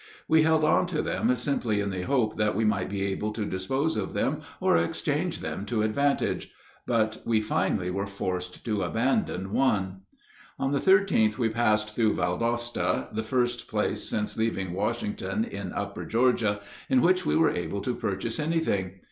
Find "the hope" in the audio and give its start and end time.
1.91-2.35